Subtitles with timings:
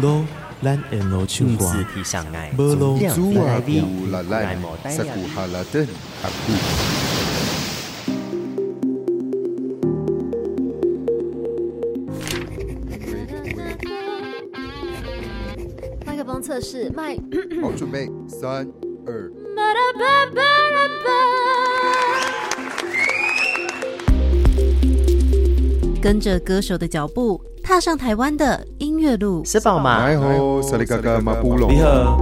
[0.00, 0.24] 路，
[0.62, 1.64] 咱沿路唱歌，
[2.56, 5.04] 无路阻碍你，来莫呆呀。
[16.04, 17.16] 麦克风测试，麦。
[17.62, 18.66] 好，准备，三、
[19.06, 19.32] 二。
[26.00, 28.64] 跟着歌手的脚步，踏上台湾的
[28.98, 29.44] 音乐路。
[29.44, 30.10] 是宝吗？
[30.10, 31.72] 你好，萨利嘎嘎马布隆。
[31.72, 32.18] 你好。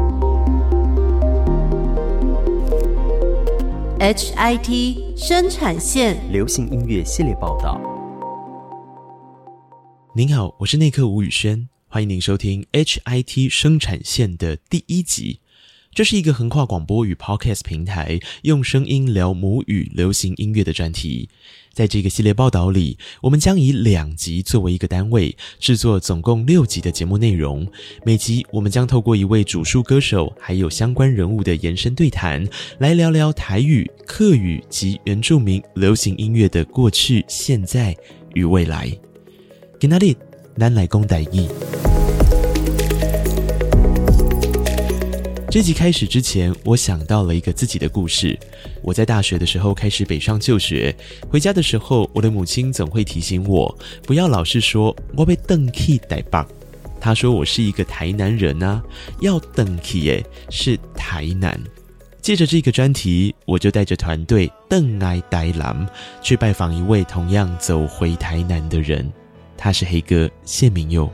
[3.99, 7.81] HIT 生产线流行音乐系列报道。
[10.15, 15.41] 您好，我是内克吴宇轩，欢迎您收听 HIT 生产线的第一集。
[15.97, 21.31] 这是一个横跨广播与 Podcast 平台，用声音聊母语流行音乐的专题。
[21.73, 27.67] 在这个系列报道里，我们将以两集作为一个单位，制作总共六集的节目内容。
[28.05, 32.47] 每集我们将透过一位主述歌手，还有相关人物的延伸对谈，
[32.79, 37.97] 来聊聊台语、客语及原住民流行音乐的过去、现在
[38.35, 38.87] 与未来。
[39.81, 40.15] 今天
[40.59, 41.49] 咱来讲台语。
[45.57, 48.39] 这集开始之前，我想到了一个自己的故事。
[48.83, 50.95] 我在大学的时候开始北上就学，
[51.31, 56.45] 回家的时候，我的母亲总会提醒我，不要老是说我被邓去台北。
[57.01, 58.83] 她说我是一个台南人啊，
[59.23, 61.59] 要邓去耶，是台南。
[62.21, 65.89] 借着这个专题，我就带着团队邓来台南
[66.21, 69.11] 去拜访一位同样走回台南的人，
[69.57, 71.11] 他是黑哥谢明佑。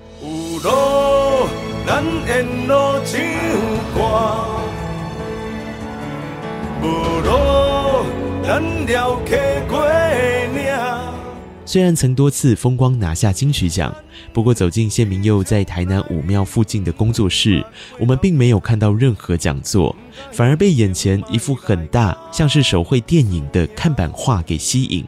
[11.64, 13.94] 虽然曾多次风光拿下金曲奖，
[14.30, 17.64] 不过走进谢明佑在台南武庙附近的工作室，
[17.98, 19.97] 我们并没有看到任何讲座，
[20.32, 25.03] 反而被眼前一幅很大，像是手绘电影的看板画给吸引。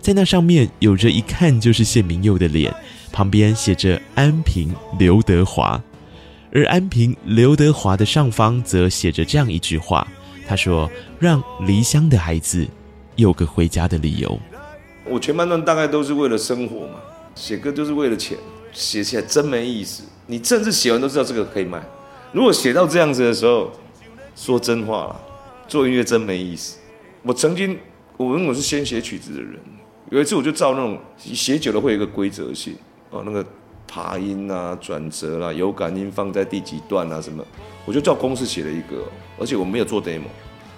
[0.00, 2.74] 在那上面有着一看就是谢明佑的脸，
[3.12, 5.78] 旁边写着安平刘德华。
[6.52, 10.06] 而安平刘德华的上方则写着这样一句话
[10.46, 12.66] ：“他说，让离乡的孩子
[13.16, 14.38] 有个回家的理由。”
[15.04, 16.94] 我前半段大概都是为了生活嘛，
[17.34, 18.38] 写歌就是为了钱，
[18.72, 20.04] 写起来真没意思。
[20.26, 21.82] 你甚至写完都知道这个可以卖。
[22.32, 23.70] 如果写到这样子的时候，
[24.34, 25.20] 说真话了，
[25.68, 26.78] 做音乐真没意思。
[27.22, 27.78] 我曾经，
[28.16, 29.58] 我因为我是先写曲子的人，
[30.10, 32.74] 有一次我就照那种写久了会有一个规则性
[33.10, 33.44] 哦，那个。
[33.86, 37.20] 爬音啊，转折啦、啊，有感音放在第几段啊？
[37.20, 37.44] 什么？
[37.84, 39.04] 我就照公式写了一个，
[39.38, 40.22] 而且我没有做 demo，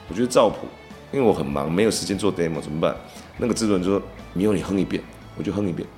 [0.08, 0.66] 我觉得照谱，
[1.12, 2.94] 因为我很忙，没有时间做 demo，怎么办？
[3.38, 4.02] 那个制作人就说
[4.34, 5.02] ：“你用你哼一遍，
[5.36, 5.88] 我就哼一遍，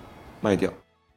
[0.41, 0.73] 卖掉。”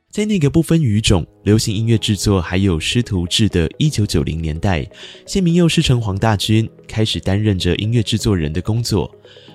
[0.10, 4.88] 在那个不分语种、流行音乐制作还有师徒制的一九九零年代，
[5.26, 9.10] 谢明佑师承黄大军，开始担任着音乐制作人的工作。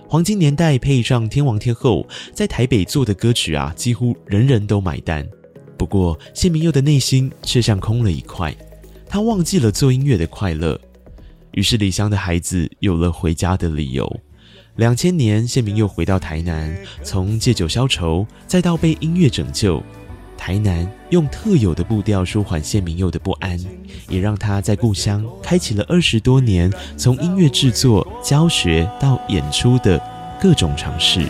[0.09, 5.25] 黄金年代配上天王天后，在台北做的歌曲啊，几乎人人都买单。
[5.79, 8.55] 不过，谢明佑的内心却像空了一块，
[9.09, 10.79] 他忘记了做音乐的快乐。
[11.53, 14.21] 于是，李湘的孩子有了回家的理由。
[14.77, 19.83] 两千年，谢明佑回到台南，从借酒消愁，再到被音乐拯救。
[20.37, 23.59] 台南用特有的步调舒缓谢明佑的不安，
[24.09, 30.01] 也让他在故乡开启了二十多年从音乐制作、教学到演出的
[30.41, 31.23] 各种尝试。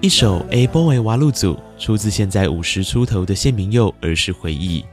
[0.00, 4.84] 一首《A Boy 瓦路组》出自现在五十出头的谢明佑儿时回忆，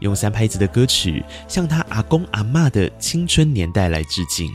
[0.00, 4.50] 用三拍子的歌曲向他阿公阿嬷的青春年代来致敬。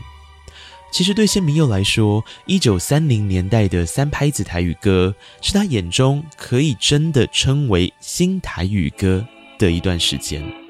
[0.92, 5.12] 其实对谢明佑来说，一九三零年代的三拍子台语歌
[5.42, 9.26] 是他眼中可以真的称为新台语歌
[9.58, 10.65] 的一段时间。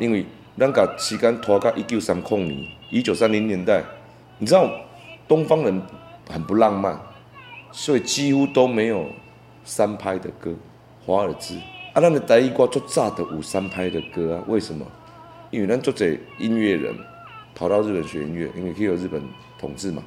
[0.00, 0.24] 因为
[0.58, 3.84] 咱把时间拖到一九三零年，一九三零年代，
[4.38, 4.68] 你知道
[5.28, 5.80] 东方人
[6.28, 6.98] 很不浪漫，
[7.70, 9.06] 所以几乎都没有
[9.62, 10.52] 三拍的歌。
[11.04, 11.54] 华尔兹
[11.92, 14.44] 啊，咱的台语歌最早的有三拍的歌啊？
[14.48, 14.86] 为什么？
[15.50, 16.94] 因为咱做这音乐人
[17.54, 19.22] 跑到日本学音乐，因为可以有日本
[19.58, 20.02] 统治嘛，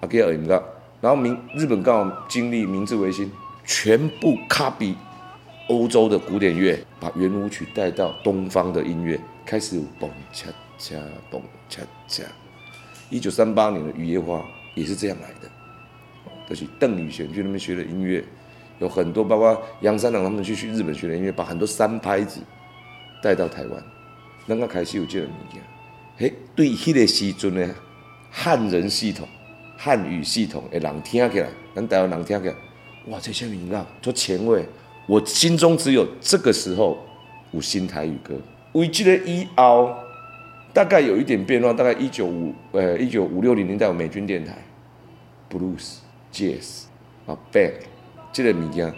[0.00, 0.62] 啊，可以有音乐。
[1.00, 3.30] 然后明日本刚好经历明治维新，
[3.64, 4.94] 全部卡比。
[5.68, 10.96] 欧洲的古典乐把圆舞曲带到东方的音乐，开始蹦恰恰
[11.30, 11.40] 蹦
[11.70, 12.22] 恰恰。
[13.08, 14.38] 一九三八年的《雨夜花》
[14.74, 15.50] 也是这样来的，
[16.46, 18.22] 就是邓雨贤去那边学的音乐，
[18.78, 22.40] 有很多包括杨三郎他们去去日本学的音乐，把很多三拍子
[23.22, 23.82] 带到台湾，
[24.44, 25.62] 那个开始有这个物件。
[26.18, 27.74] 嘿，对迄个时阵呢，
[28.30, 29.26] 汉人系统、
[29.78, 32.54] 汉语系统的人听起来，咱台湾人听起来，
[33.06, 34.66] 哇，这些名啊，多前卫！
[35.06, 36.98] 我心中只有这个时候
[37.52, 38.34] 有新台语歌。
[38.72, 39.94] 我记得以后，
[40.72, 44.56] 大概有一点变化，大概一九五呃一九五六零年代有美军电台
[45.50, 45.98] ，blues、
[46.32, 46.84] jazz
[47.26, 47.74] 啊，band。
[48.32, 48.92] 这个物件，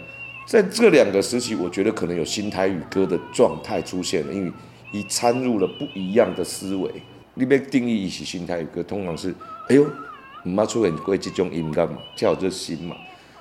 [0.47, 4.51] 在这两个时期，我觉得可能有新台语歌的状态出现了，因为
[4.91, 6.91] 已掺入了不一样的思维。
[7.35, 9.29] 你要定义一起新台语歌，通常是，
[9.69, 12.95] 哎呦，唔捌出现过这种音乐嘛，叫做新嘛。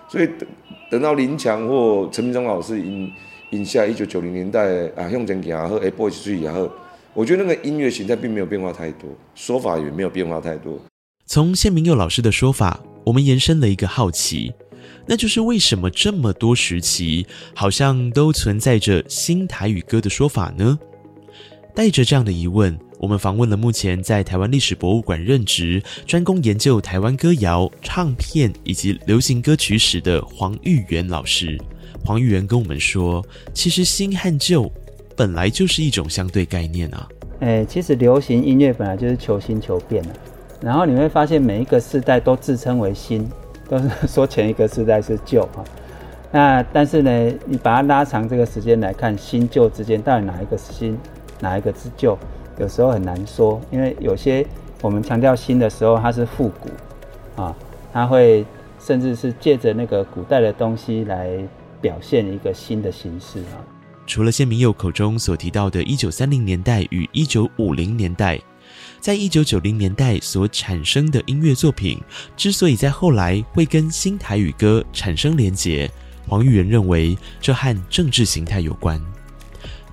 [0.09, 0.49] 所以等
[0.91, 3.13] 等到林强或陈明忠老师引
[3.51, 6.71] 引下一九九零年代啊，向前行和 A Boys 去以后，
[7.15, 10.79] 我觉得那个音乐形态并没有变化太多，说法也没有变化太多。
[11.27, 14.53] 从谢明佑老师的说法，我们延伸了一个好奇。
[15.09, 20.79] 那就是为什么这么多时期好像都存在着新台语歌的说法呢？
[21.75, 31.61] 带着这样的疑问，我们访问了目前在台湾历史博物馆任职、专攻研究台湾歌谣、唱片以及流行歌曲史的黄玉元老师。
[32.05, 34.71] 黄玉元跟我们说，其实新和旧
[35.15, 37.09] 本来就是一种相对概念啊。
[37.41, 40.11] 诶，其实流行音乐本来就是求新求变的，
[40.61, 43.29] 然后你会发现每一个世代都自称为新。
[43.69, 45.65] 都是说前一个时代是旧哈，
[46.31, 50.97] 那但是呢，你把它拉长这个时间来看，新旧之间到底哪一个是新，
[51.41, 52.17] 哪一个是旧，
[52.59, 54.47] 有时候很难说，因为有些
[54.83, 56.71] 我们强调新的时候，它是复古
[57.43, 57.55] 啊，
[57.93, 58.45] 它会
[58.79, 61.31] 甚至是借着那个古代的东西来
[61.81, 63.61] 表现一个新的形式啊。
[64.07, 68.41] 除了谢明佑口中所提到的1930年代与1950年代。
[68.99, 72.01] 在一九九零年代所产生的音乐作品，
[72.37, 75.89] 之所以在后来会跟新台语歌产生连结，
[76.27, 79.01] 黄玉元认为这和政治形态有关。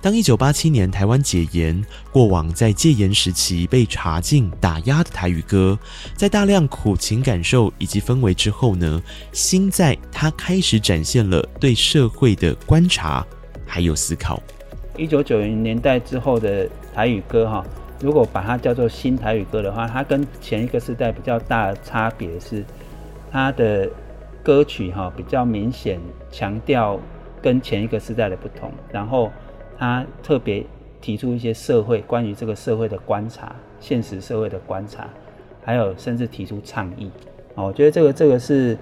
[0.04, 5.78] 当一九八七年台湾解严，过往在戒严时期被查禁打压的台语歌，
[6.14, 9.02] 在大量苦情感受以及氛围之后呢，
[9.32, 13.26] 新在他开始展现了对社会的观察
[13.64, 14.42] 还有思考。
[14.98, 17.64] 一九九零年代之后的台语歌，哈。
[17.98, 22.62] 如果把它叫做新台语歌的话，它跟前一个时代比较大的差别是，
[23.32, 23.88] 它的
[24.42, 25.98] 歌曲哈比较明显
[26.30, 27.00] 强调
[27.40, 29.32] 跟前一个时代的不同，然后
[29.78, 30.64] 他特别
[31.00, 35.08] 提出一些社会关于这个社会的观察、现实社会的观察，
[35.62, 37.10] 还有甚至提出倡议。
[37.54, 38.76] 哦，我觉得这个这个是，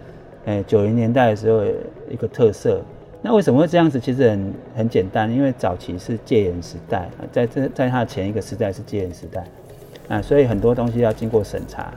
[0.44, 1.64] 诶九零年代的时候
[2.10, 2.80] 一个特色。
[3.24, 4.00] 那为什么会这样子？
[4.00, 9.44] 其实很很简单，因为早期是戒严时代，在这在它前一个时代是戒严时代，
[10.08, 11.92] 啊，所以很多东西要经过审查，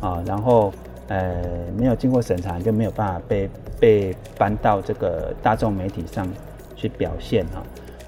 [0.00, 0.72] 啊，然后
[1.06, 1.44] 呃
[1.76, 3.48] 没有经过审查就没有办法被
[3.78, 6.28] 被搬到这个大众媒体上
[6.74, 7.62] 去表现哈。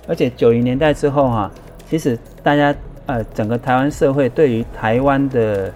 [0.07, 1.51] 而且九零年代之后哈，
[1.89, 2.75] 其实大家
[3.07, 5.73] 呃整个台湾社会对于台湾的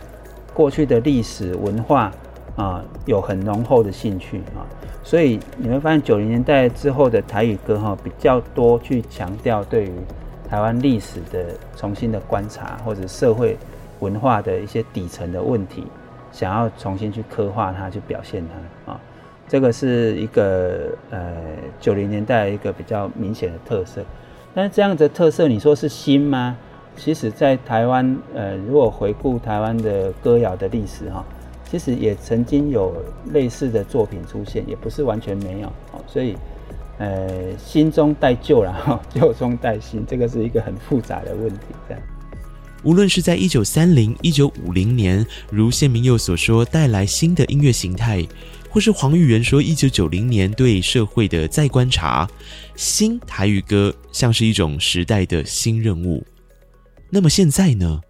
[0.55, 2.13] 过去的历史文化
[2.57, 4.63] 啊有很浓厚的兴趣啊。
[5.03, 9.93] 所以你会发现，九零年代之后的台语歌哈，比较多去强调对于
[10.49, 13.57] 台湾历史的重新的观察，或者社会
[14.01, 15.87] 文化的一些底层的问题，
[16.31, 18.45] 想要重新去刻画它，去表现
[18.85, 19.01] 它啊。
[19.49, 21.35] 这个是一个呃
[21.81, 24.05] 九零年代一个比较明显的特色。
[24.55, 26.57] 但是这样的特色，你说是新吗？
[26.97, 31.25] 其实，在台湾呃，如果回顾台湾的歌谣的历史哈。
[31.71, 32.93] 其实也曾经有
[33.27, 35.73] 类似的作品出现，也不是完全没有。
[36.09, 36.37] 所以，
[36.99, 41.67] 呃，新中带旧然后 旧中带新，这个是一个很复杂的问题。
[41.89, 42.03] 这样，
[42.83, 48.27] 无论是在一九三零、一九五零年，如谢明佑所说带来新的音乐形态，
[48.71, 52.29] 或是黄玉元说一九九零年对社会的再观察，
[52.77, 56.25] 新台语歌像是一种时代的新任务。
[57.11, 58.01] 那么现在呢？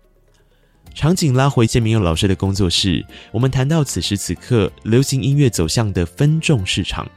[0.94, 3.02] 场景拉回谢明佑老师的工作室，
[3.32, 7.08] 我们谈到此时此刻流行音乐走向的分众市场。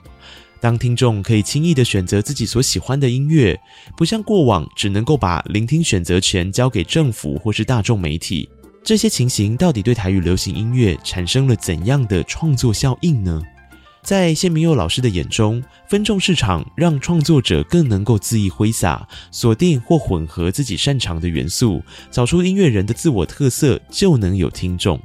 [0.61, 3.59] 当听众可以轻易的选择自己所喜欢的音乐，
[3.97, 8.47] 不像过往只能够把聆听选择权交给政府或是大众媒体，
[8.83, 13.41] 这些情形到底对台语流行音乐产生了怎样的创作效应呢？
[14.01, 24.99] 在谢明佑老师的眼中，分众市场让创作者更能够恣意挥洒，锁定或混合自己擅长的元素，找出音乐人的自我特色，就能有听众。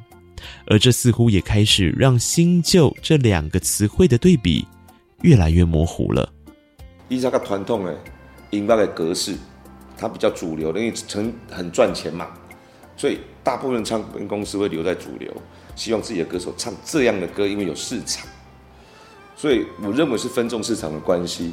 [0.67, 4.67] 而这似乎也开始让新旧这两个词汇的对比
[5.23, 6.29] 越来越模糊了。
[7.09, 7.97] 以前个传统的
[8.51, 9.37] 音乐的格式，
[9.97, 12.27] 它比较主流，因为成很赚钱嘛，
[12.99, 15.33] 所以大部分唱片公司会留在主流，
[15.77, 18.27] 希望自己的歌手唱这样的歌，因为有市场。
[19.37, 21.53] 所以我认为是分众市场的关系。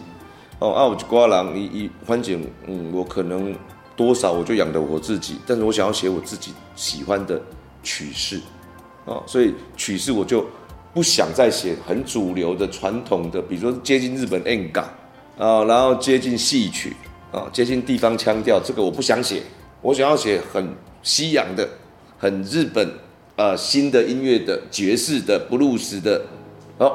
[0.58, 3.54] 哦，啊，我瓜郎，一一环境，嗯，我可能
[3.96, 7.40] 多少我就养得我自己，但是我想要写我自己喜欢的
[7.84, 8.42] 曲式，
[9.06, 10.48] 啊，所以曲式我就
[10.94, 14.82] 不想再写很主流的传统的，比如说接近日本演歌
[15.38, 16.96] 啊，然后接近戏曲
[17.32, 19.44] 啊，接近地方腔调，这个我不想写，
[19.82, 20.74] 我想要写很
[21.06, 21.66] 西洋的、
[22.18, 22.86] 很日本
[23.38, 26.22] 呃新的音乐的爵士的、布鲁斯的，
[26.80, 26.92] 哦，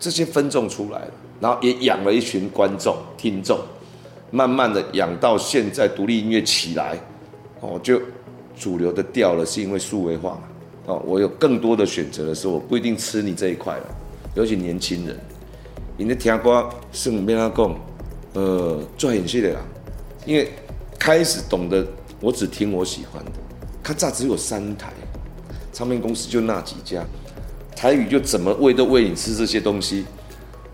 [0.00, 1.10] 这些分众出来了。
[1.40, 3.58] 然后也养了一群观众、听众，
[4.30, 6.98] 慢慢的养到现在独立音乐起来，
[7.60, 7.98] 哦，就
[8.54, 10.42] 主流的掉了，是因为数位化嘛，
[10.84, 13.86] 哦，我有更多的选择的时候，我不一定吃你这一块了，
[14.34, 15.18] 尤其年轻人，
[15.96, 17.74] 你的听歌是唔变阿讲，
[18.34, 19.60] 呃，做演戏的啦，
[20.26, 20.52] 因为
[20.98, 21.86] 开始懂得，
[22.20, 23.32] 我只听我喜欢的，
[23.90, 24.92] 咔嚓只有三台，
[25.72, 27.02] 唱片公司就那几家，
[27.74, 30.04] 台语就怎么喂都喂你吃这些东西。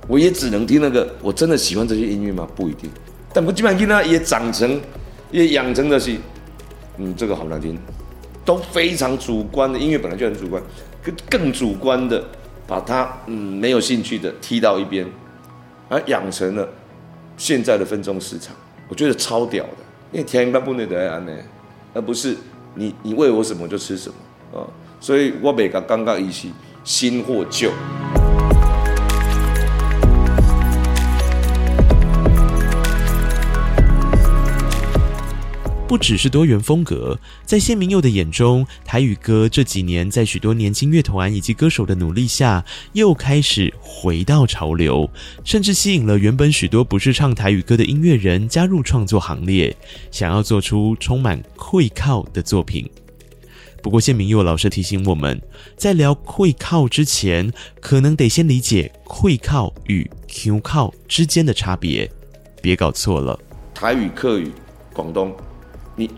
[0.07, 2.47] 我也只能听那个，我真的喜欢这些音乐吗？
[2.55, 2.91] 不一定。
[3.33, 4.79] 但我基本上听它也长成，
[5.31, 6.15] 也养成的是，
[6.99, 7.79] 嗯，这个好难听，
[8.45, 10.63] 都非常主观的音乐本来就很主观，
[11.03, 12.23] 更更主观的
[12.67, 15.07] 把它嗯没有兴趣的踢到一边，
[15.89, 16.69] 而养成了
[17.39, 18.55] 现在的分众市场，
[18.89, 19.71] 我觉得超屌的。
[20.13, 21.33] 因为天一般不能得安呢，
[21.95, 22.37] 而不是
[22.77, 24.65] 你你喂我什么就吃什么啊。
[25.01, 26.53] 所以我每个刚刚一起
[26.85, 27.71] 新或旧。
[35.89, 45.09] 不只是多元风格，在谢明佑的眼中，台语歌这几年在许多年轻乐团以及歌手的努力下，又开始回到潮流，
[45.45, 49.75] 甚至吸引了原本许多不是唱台语歌的音乐人加入创作行列，
[50.11, 52.91] 想要做出充满气口的作品。
[53.81, 55.41] 不过谢明佑老师提醒我们，
[55.77, 62.11] 在聊气口之前，可能得先理解气口与腔靠之间的差别，
[62.61, 63.39] 别搞错了。
[63.73, 64.51] 台语、客语、
[64.93, 65.33] 广东。
[65.97, 66.11] 你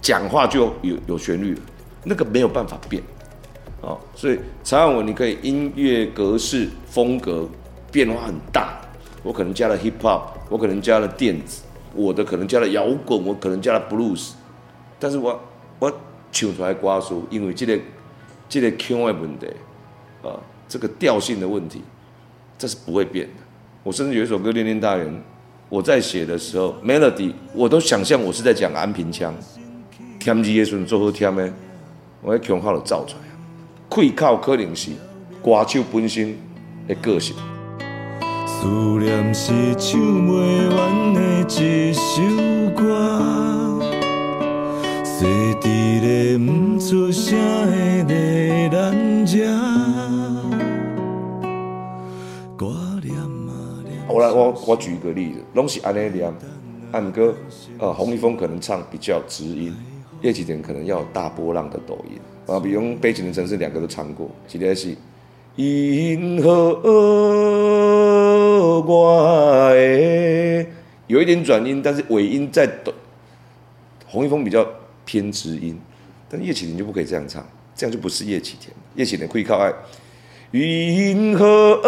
[0.00, 1.60] 讲话就有有旋律了，
[2.04, 3.02] 那个没有办法变，
[3.80, 7.48] 哦，所以潮语文你可以音乐格式风格
[7.90, 8.80] 变化很大，
[9.22, 11.62] 我可能加了 hip hop，我可能加了电子，
[11.94, 14.32] 我的可能加了摇滚，我可能加了 blues，
[14.98, 15.40] 但是我
[15.78, 15.90] 我
[16.30, 17.78] 唱出来歌数，因为这个
[18.48, 19.46] 这个腔的问题，
[20.22, 20.36] 啊，
[20.68, 21.82] 这个调性的问题，
[22.58, 23.34] 这是不会变的。
[23.82, 25.08] 我甚至有一首歌《恋恋大人》。
[25.72, 29.34] 我在写的时候，melody 我都想象我是在讲安平腔，
[30.20, 31.50] 添字的时候做好添的，
[32.20, 33.22] 我喺腔口就造出来，
[33.88, 34.90] 气口可能是
[35.42, 36.36] 歌手本身
[36.86, 37.34] 的个性。
[38.46, 38.68] 思
[39.00, 42.20] 念是唱不完的一首
[42.76, 43.80] 歌，
[45.02, 47.34] 细腻的不出声
[48.06, 48.14] 的
[48.68, 50.36] 恋人
[54.08, 56.32] 我来，我我举一个例子，拢是安尼念，
[56.90, 57.34] 按歌，
[57.78, 59.74] 呃，洪一峰可能唱比较直音，
[60.20, 64.94] 叶启田可能要有大波浪的抖音，啊，比如《悲情的城市》两个都唱过，记得是，
[65.56, 66.80] 银河
[68.82, 70.66] 我的，
[71.06, 72.92] 有一点转音，但是尾音在抖，
[74.06, 74.66] 洪一峰比较
[75.04, 75.80] 偏直音，
[76.28, 79.72] 但叶启田就不可以这样唱，这样就不是叶启田，叶启田可以靠爱，
[80.50, 81.80] 银河。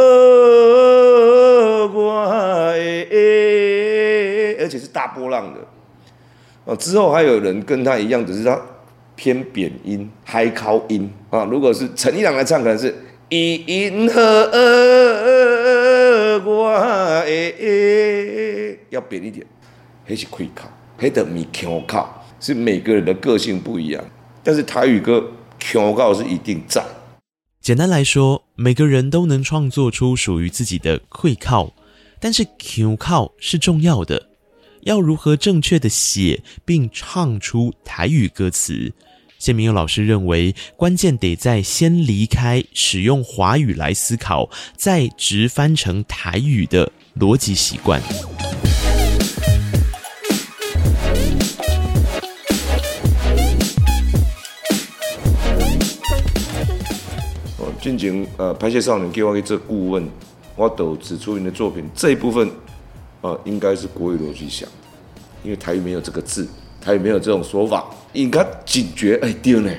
[5.14, 5.61] 波浪的
[6.64, 6.76] 哦。
[6.76, 8.61] 之后还有人跟他一样，只是他
[9.14, 11.44] 偏扁音、嗨高音啊。
[11.44, 12.94] 如果是陈一郎来唱，可能是
[13.28, 14.23] 银河
[16.44, 16.73] 我
[17.25, 19.47] 的，要扁一点，
[20.04, 22.06] 还是气口，还得米腔口，
[22.40, 24.04] 是每个人的个性不一样。
[24.42, 25.25] 但是台语歌
[25.59, 26.85] 腔口是一定在。
[27.61, 31.73] 简单来说，每个人都能创作出属于自己的气口，
[32.21, 34.28] 但是腔口是重要的。
[34.84, 38.92] 要如何正确的写并唱出台语歌词？
[39.38, 48.00] 谢铭祐老师认为，关键得在先离开使用华语来思考，再直翻成台语的逻辑习惯。
[57.80, 60.08] 进前呃，拍谢少年给我一个顾问，
[60.56, 62.50] 我都指出你的作品这一部分，
[63.24, 64.68] 呃，应该是国语逻辑想，
[65.42, 66.46] 因为台语没有这个字，
[66.78, 69.72] 台语没有这种说法，应该警觉哎对呢，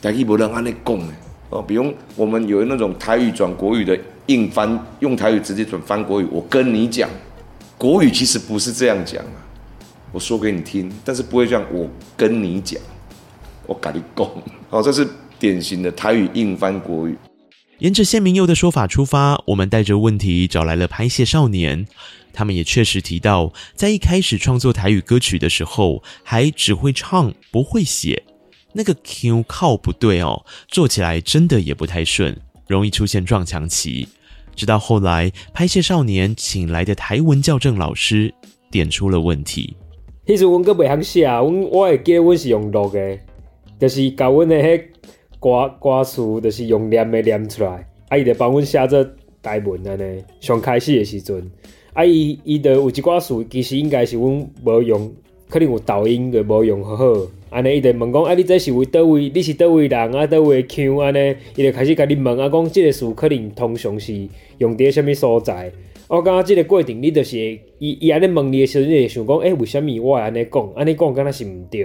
[0.00, 1.12] 台语不能按呢讲呢
[1.50, 7.10] 哦，比如我们有那种台语转国语的硬翻，用台语直接转翻国语，我跟你讲，
[7.76, 9.42] 国语其实不是这样讲啊，
[10.12, 12.80] 我说给你听，但是不会这样，我跟你讲，
[13.66, 14.28] 我跟你讲，
[14.70, 15.04] 哦，这是
[15.40, 17.18] 典型的台语硬翻国语。
[17.82, 21.84] 沿着谢明佑的说法出发，我们带着问题找来了拍谢少年。
[22.32, 28.22] 他们也确实提到，在一开始创作台语歌曲的时候，还只会唱不会写，
[28.72, 34.06] 那个 Q 靠不对哦，做起来真的也不太顺，容易出现撞墙期。
[34.54, 38.32] 直到后来，拍谢少年请来的台文校正老师
[38.70, 39.76] 点出了问题。
[40.24, 43.18] 其实阮阁袂晓写，阮我会记得阮是用录的，
[43.80, 44.84] 就是教阮的迄
[45.42, 49.04] 歌歌词，就是用念的念出来，啊伊就帮阮写做
[49.42, 50.22] 台文安尼。
[50.38, 51.50] 上开始的时阵，
[51.92, 55.12] 啊伊伊就有一寡词，其实应该是阮无用，
[55.48, 57.04] 可能有抖音就无用好好。
[57.50, 59.32] 安尼伊就问讲，啊你这是为叨位？
[59.34, 60.24] 你是叨位人啊？
[60.28, 61.34] 叨位腔安尼？
[61.56, 65.72] 伊就开始甲你问啊，讲即个词可能通常是用伫虾米所在？
[66.06, 67.36] 我感觉这个过程，你就是
[67.78, 70.72] 伊伊安尼问你的时候，你会想讲，诶、为什么我会安尼讲？
[70.76, 71.84] 安尼讲，敢若是毋对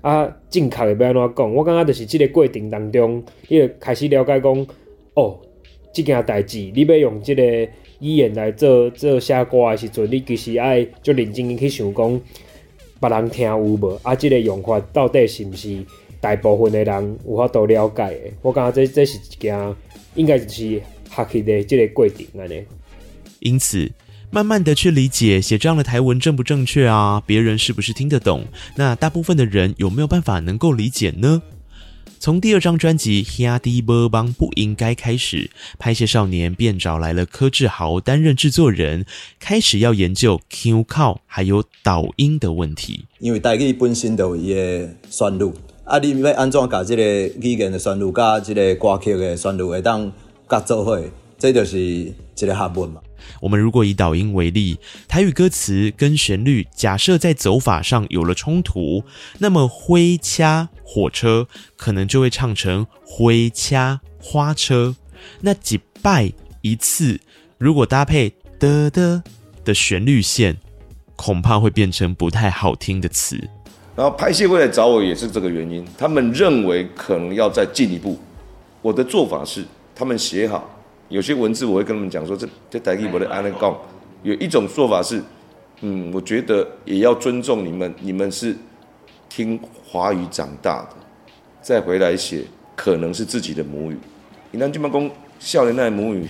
[0.00, 0.36] 啊？
[0.48, 1.54] 正确的要安怎讲？
[1.54, 4.66] 我感觉就是这个过程当中，你就开始了解讲，
[5.14, 5.38] 哦，
[5.92, 7.42] 这件代志，你要用这个
[8.00, 12.20] 语言来做做写歌的时阵，你其实爱就认真去想讲，
[13.00, 14.00] 别人听有无？
[14.02, 15.84] 啊，这个用法到底是毋是
[16.20, 18.30] 大部分的人有法度了解的？
[18.42, 19.74] 我感觉这这是一件，
[20.14, 22.64] 应该就是学习的这个过程安尼。
[23.40, 23.90] 因此，
[24.32, 27.20] 慢慢的去理解写这样的台文正不正确啊？
[27.26, 28.44] 别人是不是听得懂？
[28.76, 31.42] 那大部分的人有没有办法能够理解呢？
[32.20, 39.04] 从第二张专辑《兄弟没帮不应该》开始，拍谢少年便找来了柯志豪担任制作人，
[39.40, 43.06] 开始要研究 Q 靠还有导音的问题。
[43.18, 45.50] 因为台语本身都有伊个旋律，
[45.84, 47.02] 啊，你要安怎把这个
[47.40, 50.12] 语言的旋律加这个歌曲的旋律会当
[50.48, 51.02] 夹做伙，
[51.38, 53.00] 这就是一个学问嘛。
[53.40, 59.04] 我们如果以导音为例，台语歌词跟旋律假设在走法上有了冲突，
[59.38, 61.46] 那么灰掐火车
[61.76, 64.94] 可能就会唱成灰掐花车。
[65.40, 67.20] 那几拜一次，
[67.58, 69.22] 如果搭配的的
[69.64, 70.56] 的旋律线，
[71.16, 73.38] 恐怕会变成不太好听的词。
[73.94, 78.18] 然后拍戏会来找我也是这个原因，他们认为可能要再进一步。
[78.80, 79.62] 我的做法是，
[79.94, 80.79] 他们写好。
[81.10, 83.76] 有些文字我会跟他们讲说，这这台语我的安尼讲。
[84.22, 85.22] 有一种说法是，
[85.80, 88.54] 嗯，我觉得也要尊重你们，你们是
[89.30, 90.96] 听华语长大的，
[91.62, 92.44] 再回来写
[92.76, 93.96] 可能是自己的母语。
[94.50, 96.26] 你看这么讲，少年那母语，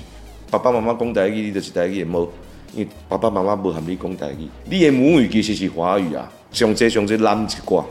[0.50, 2.30] 爸爸妈妈讲台语，你就是台语的母，
[2.72, 6.30] 因为爸爸妈妈不含你讲台语，你的母语其实是华语啊。
[6.52, 7.84] 上这上这难一挂，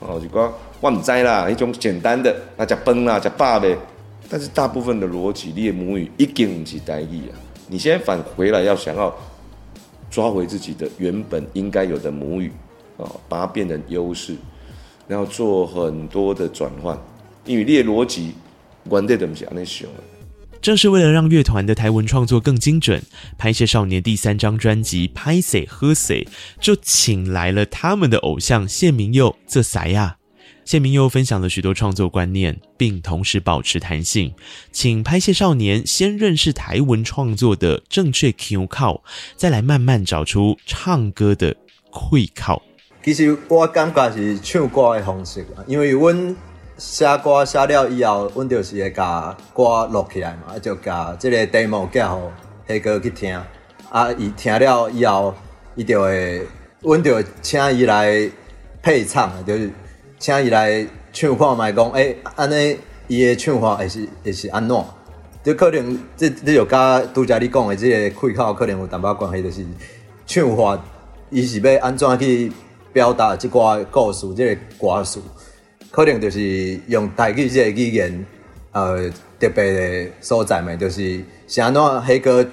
[0.00, 3.74] 哦，一挂我唔知啦，一种简单的，那食饭啦，食饱呗。
[4.28, 7.34] 但是大部分的逻辑，你的母语一定是台语啊！
[7.68, 9.14] 你现在返回来要想要
[10.10, 12.52] 抓回自己的原本应该有的母语
[12.96, 14.36] 啊，把它变成优势，
[15.06, 16.98] 然后做很多的转换，
[17.44, 18.34] 因为你的逻辑
[18.84, 20.02] 完全都不是安尼想的。
[20.62, 23.00] 正是为了让乐团的台文创作更精准，
[23.38, 26.24] 拍谢少年第三张专辑《拍谁喝谁》
[26.60, 30.16] 就请来了他们的偶像谢明佑这谁呀？
[30.66, 34.34] 谢明又分享了许多创作观念，并同时保持弹性，
[34.72, 39.04] 请拍戏少年先认识台文创作的正确 Q 靠，
[39.36, 41.54] 再来慢慢找出唱歌的
[41.88, 42.60] 会靠。
[43.04, 46.36] 其实我感觉是唱歌的方式，因为阮
[46.76, 52.32] 写歌写了以后，阮就是会把歌录起来嘛，就把这个 demo 寄互
[52.66, 53.40] 黑哥去听，
[53.88, 55.32] 啊，伊听了以后，
[55.76, 56.44] 伊就会，
[56.80, 58.28] 阮就请伊来
[58.82, 59.70] 配唱，就是。
[60.18, 62.76] 请伊来唱看卖讲，诶，安尼
[63.06, 64.84] 伊的唱法会是会是安怎？
[65.44, 69.64] 就可能这这就甲拄则你讲的即个开口可能有淡薄关系，就是
[70.26, 70.82] 唱法，
[71.30, 72.50] 伊是要安怎去
[72.92, 75.20] 表达即个故事，即个歌词，
[75.90, 78.26] 可能就是用台语即个语言，
[78.72, 82.44] 呃，特别的所在嘛，就是是安怎黑哥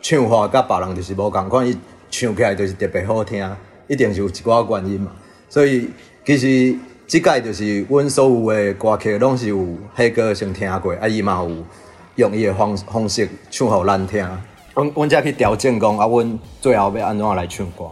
[0.00, 1.76] 唱法甲别人就是无共款，伊
[2.10, 3.48] 唱起来就是特别好听，
[3.86, 5.12] 一定是有一寡原因嘛，
[5.48, 5.90] 所以
[6.24, 6.74] 其实。
[7.12, 11.66] 这届就是阮所有的歌曲，拢是有黑哥先听过，啊，伊嘛有
[12.16, 14.26] 用伊的方方式唱互咱听，
[14.74, 17.84] 阮阮才去调整讲，啊，阮最后要安怎来唱歌。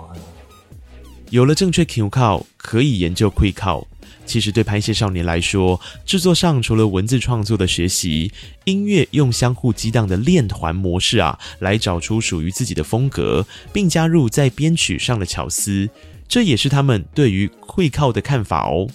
[1.29, 3.87] 有了正确 Q 靠，可以研究气口。
[4.25, 8.33] 其实对拍戏少年来说，制作上除了文字创作的学习，
[8.65, 15.91] 音乐用相互激荡的练团模式啊，来找出属于自己的风格，并加入在编曲上的巧思，
[16.27, 18.89] 这也是他们对于气口的看法哦。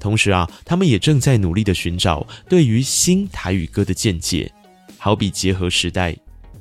[0.00, 4.50] 同时啊，他们也正在努力的寻找对于新台语歌的见解，
[4.98, 6.16] 好比结合时代，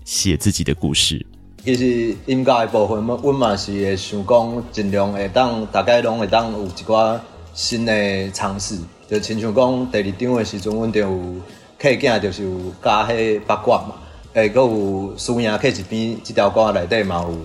[0.06, 1.26] 写自己的故事。
[1.64, 7.20] 其实音乐的部分，我嘛是会想讲，尽量会当大概拢会当有一寡
[7.54, 8.78] 新的尝试。
[9.10, 11.36] 就亲像讲第二张的时阵，阮就有
[11.80, 13.96] 客件就是有加迄八卦嘛，
[14.34, 17.38] 诶，佮有输赢客一边，这条歌内底嘛有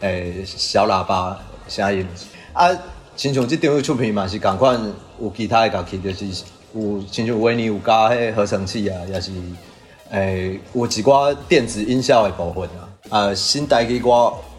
[0.00, 1.38] 诶小喇叭
[1.68, 2.06] 声音。
[2.52, 2.68] 啊，
[3.16, 4.80] 亲像这张出片嘛是共款，
[5.20, 9.30] 有其他的乐器，就是有亲像维尼有加迄合成器啊，也是
[10.10, 12.88] 诶有一寡电子音效的部分啊。
[13.08, 14.08] 啊，新台语歌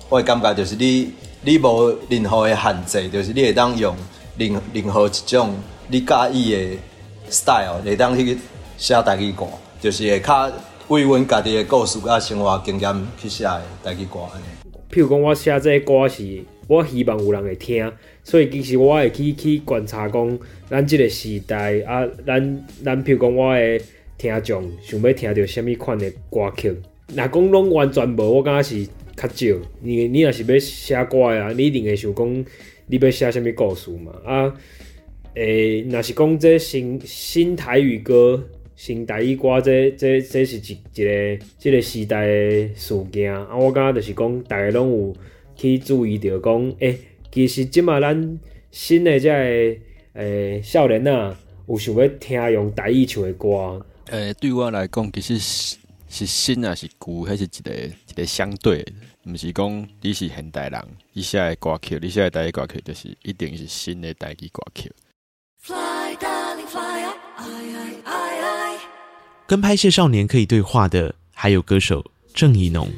[0.10, 3.95] 我会感觉就是你你无任何的限制，就是你会当用
[4.38, 5.56] 任任何一种
[5.88, 6.78] 你介意的
[7.30, 8.38] style 会当去。
[8.78, 9.45] 写台语歌，
[9.80, 10.52] 就是会较
[10.88, 14.45] 为阮家己的故事啊、生活经验去写的台语歌安尼。
[14.89, 23.79] 譬如讲，我写这个歌是，我希望有人会听，所以其实我会去去观察讲，咱这个时代啊，咱咱譬如讲，我的
[24.17, 26.75] 听众想要听到什物款的歌曲。
[27.15, 29.60] 若讲拢完全无，我感觉是较少。
[29.81, 32.45] 你你若是要写歌啊，你一定会想讲，
[32.88, 34.12] 你要写什物故事嘛？
[34.25, 34.53] 啊，
[35.36, 38.47] 诶、欸，若是讲这新新台语歌。
[38.73, 43.55] 新台语歌，这这这是一一个即个时代的事件啊！
[43.55, 45.15] 我感觉就是讲，大家拢有
[45.55, 46.97] 去注意到讲，诶、欸，
[47.32, 48.39] 其实即马咱
[48.72, 49.80] 新的这个诶、
[50.13, 51.34] 欸、少年啊，
[51.67, 53.84] 有想要听用台语唱的歌。
[54.08, 55.78] 诶、欸，对我来讲，其实是
[56.10, 58.91] 是新啊，是旧，还是一个一个相对的，
[59.24, 64.91] 毋是讲你是现代人，你写的歌曲，你写的台语歌曲，就是一定是新的台语歌曲。
[65.62, 67.46] Fly, darling, fly up, I,
[68.04, 68.80] I, I.
[69.48, 72.89] 跟拍谢少年可以对话的，还有歌手郑宜农。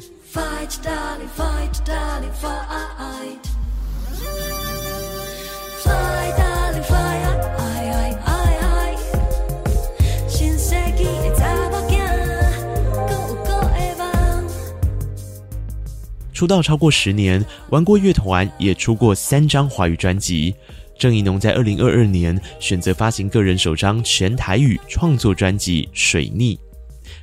[16.33, 20.53] 出道超过十年，玩过乐团，也出过三张华语专辑。
[20.97, 26.55] 郑宜农在二零二二年选择发行个人首张全台语创作专辑《水逆》，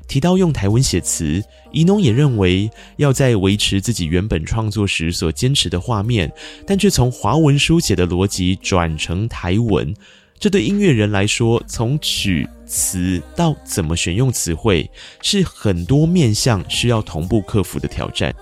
[0.07, 6.31] 提到用台文写词，宜农也认为要在维持自己原本创作时所坚持的画面，
[6.67, 9.95] 但却从华文书写的逻辑转成台文，
[10.39, 14.91] 这对音乐人来说，从曲词到怎么选用词汇，
[15.23, 18.35] 是很多面向需要同步克服的挑战。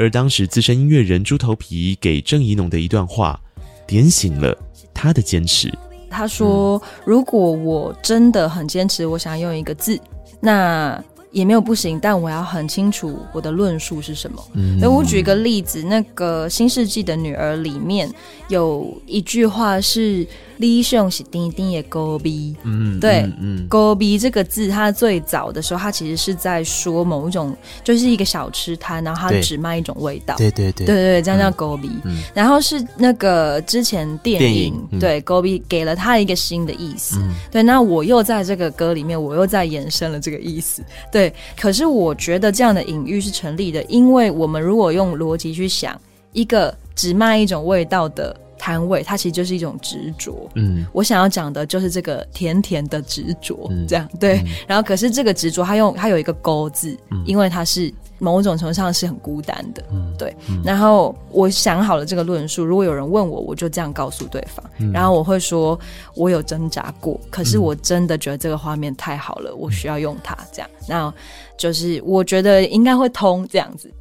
[0.00, 3.38] 而当时资深音乐人猪头皮给郑怡农的一段话。
[3.86, 4.56] 点醒了
[4.94, 5.68] 他的坚持。
[6.08, 10.00] 他说：“如果我真的很坚持，我想用一个字，
[10.38, 14.42] 那也没有不行，但我要很清楚我的论述是什么。
[14.54, 18.10] 嗯”那我举一个例子，那个《新世纪的女儿》里面
[18.48, 20.26] 有一句话是。
[20.60, 31.90] 李雄是丁丁的勾逼，嗯，对，嗯，高逼这个字，它最早的时候，它其实是在说某一种，就是一个小吃摊，然后它只卖一种味道，对对对，对对对，这样叫勾逼。
[32.04, 41.19] 嗯，然后是那个之前电影，对勾逼给了他一个新的意思，嗯，对，那我又在这个歌里面，我又在延伸了这个意思，对。
[41.58, 46.00] 可是我觉得这样的隐喻是成立的，因为我们如果用逻辑去想，
[46.32, 48.36] 一个只卖一种味道的。
[48.62, 50.46] 摊位，它其实就是一种执着。
[50.54, 54.36] 嗯，我想要讲的就是这个甜甜的执着，嗯、这样对。
[54.40, 59.82] 嗯、然后，可是这个执着，它用它有一个“勾”字，嗯、因为它是某种程度上是很孤单的。
[59.90, 60.32] 嗯，对。
[60.48, 64.64] 嗯、然后我想好了这个论述，如果有人问我，我就这样告诉对方。
[64.78, 65.78] 嗯、然后我会说，
[66.14, 70.36] 我有挣扎过，可是我真的觉得这个画面太好了，我需要用它。
[70.52, 71.12] 这样，那
[71.58, 73.92] 就是我觉得应该会通这样子。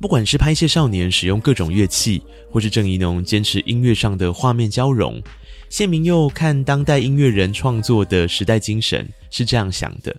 [0.00, 5.20] 不管是拍戏少年使用各种乐器，或是郑怡农坚持音乐上的画面交融，
[5.68, 10.16] 谢明佑看当代音乐人创作的时代精神是这样想的：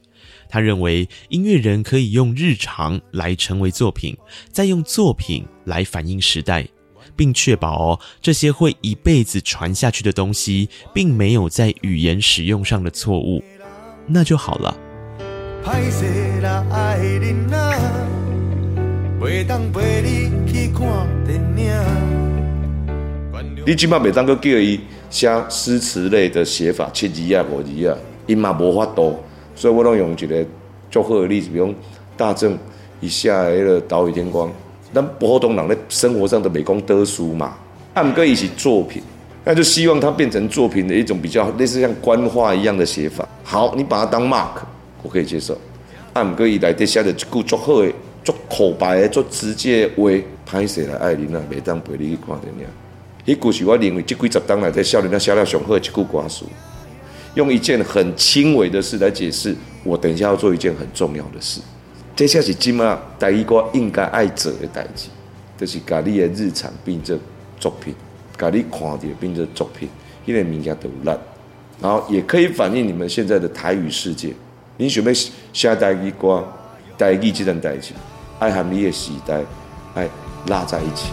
[0.48, 4.16] 他认为音乐人可以用日常来成为作品，
[4.52, 6.68] 再用作品来反映时代，
[7.16, 13.44] 并确保哦这些会一辈子传下去的东西，并没有在语言使用上的错误，
[14.08, 14.78] 那就好了。
[23.66, 29.18] 你即马袂当阁叫伊写诗词类的写法，七字啊、五字啊，伊嘛无法度，
[29.56, 30.46] 所以我拢用一个
[30.92, 31.74] 足好的例子，比如
[32.16, 32.58] 大正
[33.02, 34.48] 伊写的迄个《岛屿天光》，
[34.94, 37.56] 咱普通人咧生活上都袂讲得书嘛，
[37.94, 39.02] 啊，毋过伊是作品，
[39.44, 43.28] 那就希望它变成作品的一种比较类似像官话一样的写法。
[43.44, 44.62] 好，你把它当 mark，
[45.02, 45.58] 我可以接受。
[46.14, 47.92] 啊，毋过伊内底写的一句足好的。
[48.22, 50.12] 做口白的，做直接的话，
[50.46, 52.66] 歹势来爱恁啊，袂当陪你去看电影。
[53.30, 56.46] 迄句是我认为这几十当来在少年，那写了上好的一句歌词，
[57.36, 61.62] 用一件很轻微的事来解释，我等一下要做一件很重要的事。
[62.16, 65.10] 这下是今嘛台语歌应该爱做的代志，
[65.60, 67.20] 就是把你的日常变成
[67.60, 67.94] 作品，
[68.36, 69.88] 把你看的变成作品，
[70.26, 71.20] 因为物件都有力，
[71.80, 74.34] 然后也可以反映你们现在的台语世界。
[74.78, 75.14] 你想要
[75.54, 76.44] 写台语歌，
[76.98, 77.94] 台语这段代志，
[78.40, 79.40] 爱和你的时代
[79.94, 80.10] 爱
[80.48, 81.12] 拉在一起。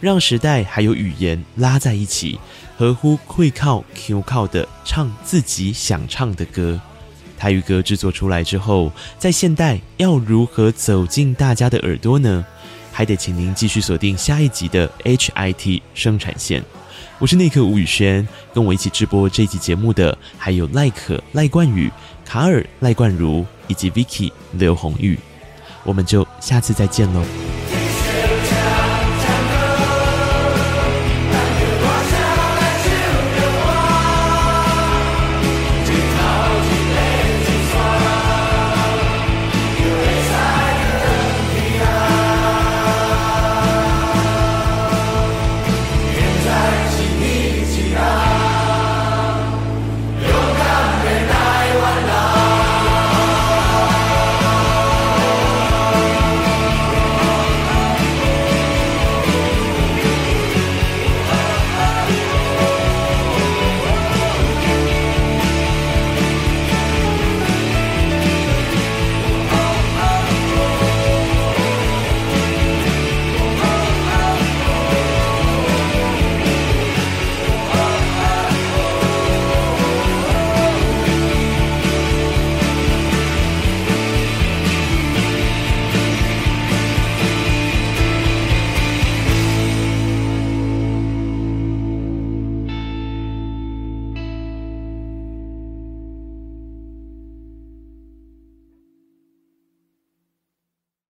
[0.00, 2.40] 让时代还有语言拉在一起，
[2.76, 6.80] 合乎会靠 Q 靠的唱自己想唱的歌。
[7.38, 12.44] 台语歌制作出来之后，在现代要如何走进大家的耳朵呢？
[12.92, 16.62] 还得请您继续锁定下一集的 HIT 生产线。
[17.18, 21.90] 我是内克吴宇轩，跟我一起直播这一集节目的还有赖可赖冠宇、
[22.24, 25.18] 卡尔赖冠如以及 Vicky 刘红玉。
[25.84, 27.79] 我们就下次再见喽。